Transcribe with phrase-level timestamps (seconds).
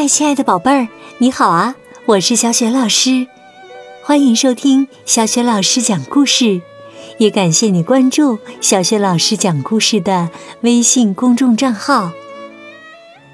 [0.00, 1.76] 嗨，亲爱的宝贝儿，你好啊！
[2.06, 3.26] 我是小雪老师，
[4.02, 6.62] 欢迎收听小雪老师讲故事，
[7.18, 10.30] 也感谢你关注小雪老师讲故事的
[10.62, 12.12] 微信公众账号。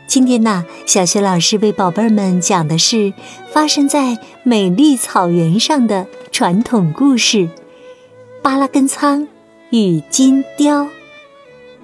[0.08, 3.14] 今天呢，小雪老师为宝贝们讲的是
[3.53, 7.48] 发生在美丽草原上的传统故事——
[8.42, 9.28] 巴拉根仓
[9.71, 10.88] 与金雕。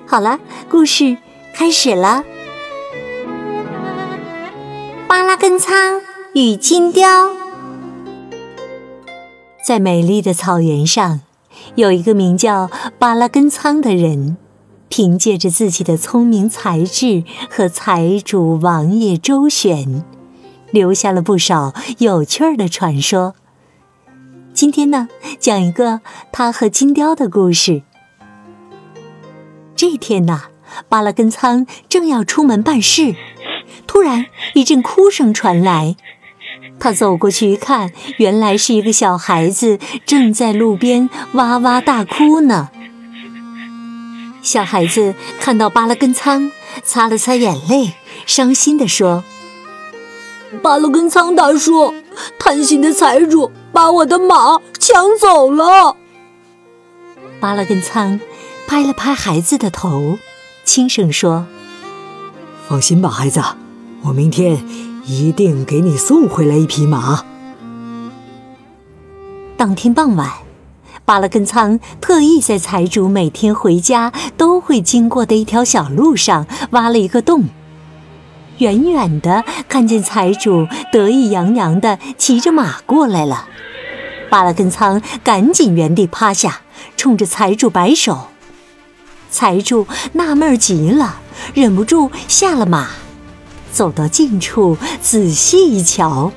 [0.07, 1.17] 好了，故事
[1.55, 2.25] 开始了。
[5.13, 6.01] 巴拉根仓
[6.33, 7.05] 与金雕，
[9.63, 11.21] 在美丽的草原上，
[11.75, 14.39] 有一个名叫巴拉根仓的人，
[14.89, 20.03] 凭借着自己的聪明才智和财主王爷周旋，
[20.71, 23.35] 留下了不少有趣儿的传说。
[24.55, 26.01] 今天呢，讲一个
[26.33, 27.83] 他和金雕的故事。
[29.77, 30.45] 这天呐，
[30.89, 33.15] 巴拉根仓正要出门办事。
[33.87, 35.97] 突然，一阵哭声传来。
[36.79, 42.71] 他走过去一看，原来是一个小孩子正在路边哇哇大哭呢。
[44.43, 46.51] 小孩子看到巴拉根仓，
[46.83, 47.93] 擦了擦眼泪，
[48.27, 49.23] 伤心地说
[50.61, 51.95] ：“巴拉根仓大叔，
[52.41, 55.97] 贪心的财主把我的马抢走了。”
[57.39, 58.19] 巴拉根仓
[58.67, 60.19] 拍了拍孩子的头，
[60.65, 61.47] 轻声说
[62.67, 63.41] ：“放心吧，孩子。”
[64.05, 64.65] 我明天
[65.07, 67.25] 一定给你送回来一匹马。
[69.57, 70.29] 当天傍晚，
[71.05, 77.45] 巴拉根仓特意在财主每天回家都会经过的一条小路上挖了一个洞。
[78.59, 83.47] 远远的看见财主得意洋洋的骑着马过来了，
[84.29, 86.63] 巴拉根仓赶紧原地趴下，
[86.97, 88.27] 冲着财主摆手。
[89.31, 91.21] 财主纳闷极了，
[91.55, 92.89] 忍不住下了马。
[93.73, 96.31] 走到近处，仔细一瞧，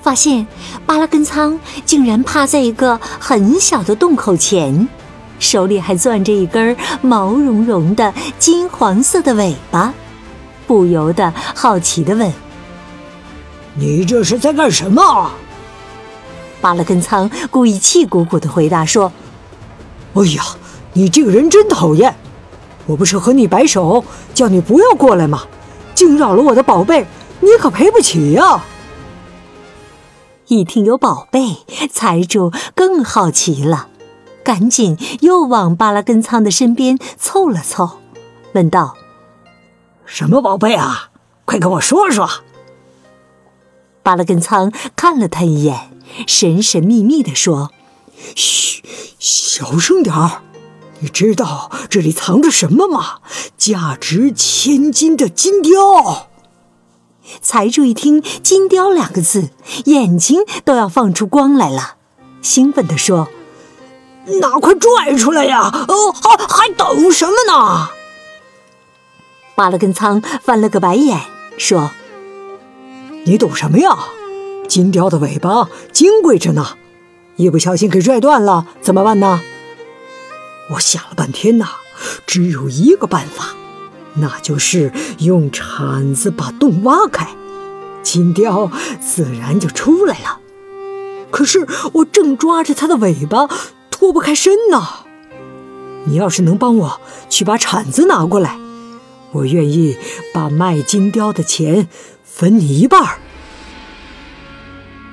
[0.00, 0.46] 发现
[0.86, 4.88] 巴拉根仓竟然趴在一个很小的洞口前，
[5.40, 9.92] 手里还攥着一根毛茸茸的金黄色的尾巴，
[10.66, 12.32] 不由得好奇地问
[13.74, 15.32] ：“你这是在干什么？”
[16.62, 19.12] 巴拉根仓故意气鼓鼓地回答说
[20.14, 20.42] ：“哎呀，
[20.92, 22.14] 你这个人真讨厌！
[22.86, 25.42] 我不是和你摆手，叫你不要过来吗？”
[25.96, 27.06] 惊扰了我的宝贝，
[27.40, 28.62] 你可赔不起呀！
[30.48, 33.88] 一听有宝贝，财主更好奇了，
[34.44, 37.98] 赶紧又往巴拉根仓的身边凑了凑，
[38.52, 38.94] 问道
[40.04, 41.08] ：“什么宝贝啊？
[41.46, 42.28] 快跟我说说！”
[44.04, 45.90] 巴拉根仓看了他一眼，
[46.26, 47.72] 神神秘秘地说
[48.36, 48.82] ：“嘘，
[49.18, 50.42] 小声点儿。”
[51.00, 53.18] 你知道这里藏着什么吗？
[53.56, 56.28] 价值千金的金雕！
[57.40, 59.50] 财主一听“金雕”两个字，
[59.86, 61.96] 眼睛都要放出光来了，
[62.40, 63.28] 兴奋地说
[64.40, 65.70] ：“那快拽出来呀！
[65.88, 67.88] 哦，还还等什么呢？”
[69.56, 71.20] 巴拉根仓翻了个白眼，
[71.58, 71.90] 说
[73.26, 73.90] ：“你懂什么呀？
[74.68, 76.76] 金雕的尾巴金贵着呢，
[77.36, 79.40] 一不小心给拽断了，怎么办呢？”
[80.70, 81.66] 我想了半天呐，
[82.26, 83.54] 只有一个办法，
[84.14, 87.28] 那就是用铲子把洞挖开，
[88.02, 90.40] 金雕自然就出来了。
[91.30, 93.48] 可是我正抓着它的尾巴
[93.90, 94.82] 脱不开身呢。
[96.06, 98.58] 你要是能帮我去把铲子拿过来，
[99.32, 99.96] 我愿意
[100.32, 101.88] 把卖金雕的钱
[102.24, 103.18] 分你一半。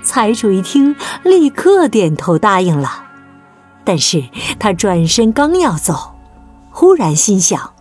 [0.04, 3.13] 财主一听，立刻点头答应了。
[3.86, 4.24] 但是
[4.60, 6.14] 他转身刚要走，
[6.72, 7.72] 忽然心想：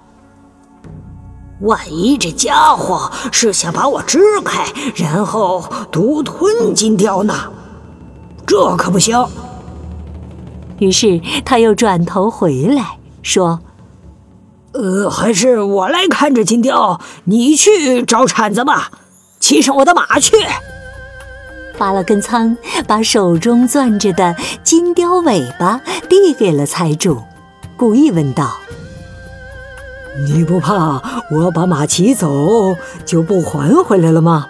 [1.61, 4.65] 万一这家伙是想把我支开，
[4.97, 7.35] 然后独吞金雕呢？
[8.45, 9.25] 这可不行。
[10.79, 13.61] 于是他又转头回来，说
[14.75, 18.91] ：“呃，还是我来看着金雕，你去找铲子吧，
[19.39, 20.37] 骑上我的马去。”
[21.83, 22.57] 巴拉根仓
[22.87, 27.25] 把手中攥着的金雕尾巴递给了财主，
[27.77, 28.59] 故意问道
[30.29, 34.47] ：“你不怕我把马骑走就不还回来了吗？”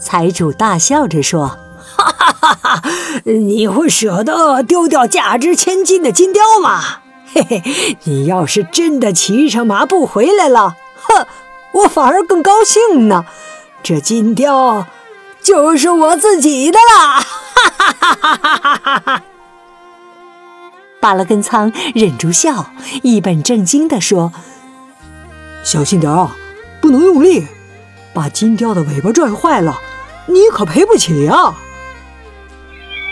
[0.00, 2.82] 财主大笑着说：“哈哈哈哈！
[3.24, 6.80] 你会舍得丢掉价值千金的金雕吗？
[7.34, 11.26] 嘿嘿，你要是真的骑上马不回来了，哼，
[11.72, 13.26] 我反而更高兴呢。
[13.82, 14.86] 这金雕……”
[15.42, 17.20] 就是我自己的啦！
[17.20, 19.22] 哈哈哈哈哈哈哈！
[21.00, 22.72] 巴拉根仓忍住笑，
[23.02, 24.32] 一本正经地说
[25.64, 26.36] ：“小心点啊，
[26.80, 27.46] 不能用力。
[28.12, 29.78] 把金雕的尾巴拽坏了，
[30.26, 31.54] 你可赔不起啊！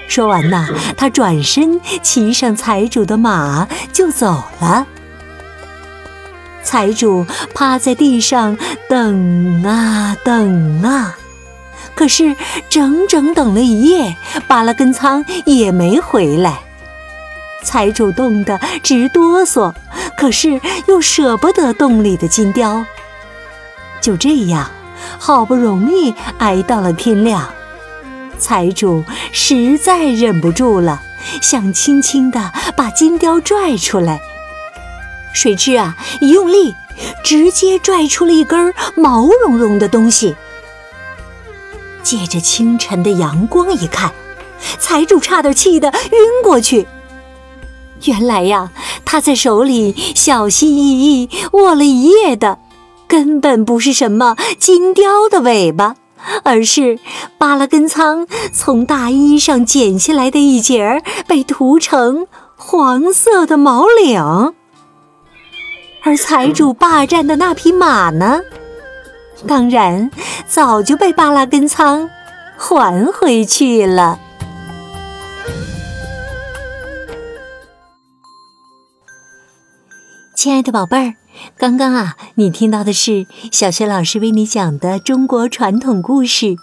[0.09, 4.87] 说完呐，他转身骑上财主的马就走了。
[6.63, 8.59] 财主趴在地上
[8.89, 11.17] 等啊等啊，
[11.99, 12.37] 可是
[12.71, 14.17] 整整等了一夜，
[14.47, 16.61] 巴拉根仓也没回来。
[17.65, 19.75] 财主冻得直哆嗦，
[20.17, 22.87] 可是又舍不得洞里的金雕。
[24.01, 24.71] 就这样，
[25.19, 27.49] 好不容易挨到了天亮。
[28.39, 31.03] 财主实在忍不住了，
[31.43, 34.21] 想轻轻地把金雕拽出来。
[35.35, 36.77] 谁知啊，一用力，
[37.25, 40.37] 直接拽出了一根毛茸茸的东西。
[42.09, 44.11] 借着清晨的阳光一看，
[44.79, 46.87] 财主差点气得晕过去。
[48.05, 48.71] 原来呀，
[49.05, 52.61] 他在手里小心翼翼握了一夜的，
[53.07, 55.97] 根本不是什么金雕的尾巴。
[56.45, 56.99] 而是
[57.37, 62.27] 巴拉根仓从大衣上剪下来的一截儿被涂成
[62.57, 64.55] 黄色的毛领，
[66.03, 68.41] 而财主霸占的那匹马呢，
[69.47, 70.11] 当然
[70.47, 72.09] 早就被巴拉根仓
[72.57, 74.19] 还回去了。
[80.35, 81.15] 亲爱的宝贝儿。
[81.57, 86.47] 刚刚啊，你听到的是小学老师为你讲的中国传统故事《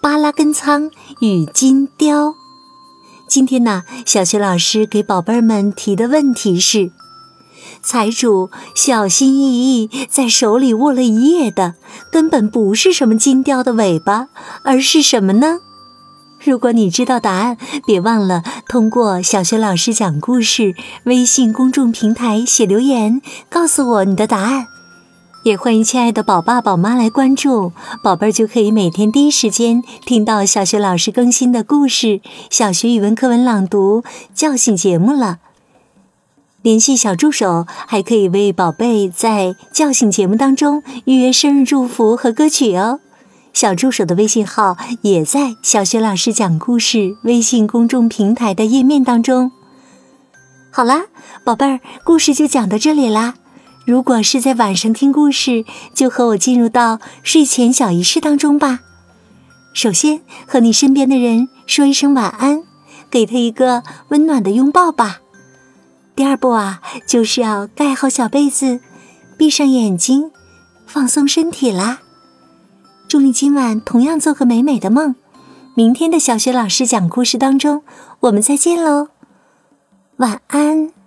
[0.00, 0.88] 巴拉根仓
[1.20, 2.28] 与金雕》。
[3.28, 6.92] 今天呢，小学老师给宝贝儿们提的问题是：
[7.82, 11.74] 财主小心翼翼在手里握了一夜的，
[12.10, 14.28] 根本不是什么金雕的尾巴，
[14.64, 15.58] 而是什么呢？
[16.42, 20.74] 如果你知道答案，别忘了通过小学老师讲故事
[21.04, 23.20] 微信公众平台写留言，
[23.50, 24.66] 告诉我你的答案。
[25.42, 27.72] 也欢迎亲爱的宝爸宝妈来关注，
[28.02, 32.20] 宝贝儿就可以每天第一时间听到小学老师更新的故事、
[32.50, 34.04] 小学语文课文朗读、
[34.34, 35.38] 叫醒节目了。
[36.62, 43.00] 联系小助手，还可以为宝贝在叫醒节目当中预约生日祝福和歌曲哦。
[43.54, 49.50] 小助手的微信号也在小学老师讲故事微信公众平台的页面当中。
[50.70, 51.06] 好啦，
[51.44, 53.34] 宝贝儿，故事就讲到这里啦。
[53.86, 55.64] 如果是在晚上听故事，
[55.94, 58.80] 就和我进入到睡前小仪式当中吧。
[59.72, 62.62] 首先，和你身边的人说一声晚安，
[63.10, 65.20] 给他一个温暖的拥抱吧。
[66.20, 68.80] 第二步啊，就是要盖好小被子，
[69.38, 70.30] 闭上眼睛，
[70.86, 72.00] 放松身体啦。
[73.08, 75.14] 祝你今晚同样做个美美的梦，
[75.74, 77.82] 明天的小学老师讲故事当中，
[78.20, 79.08] 我们再见喽，
[80.18, 80.99] 晚安。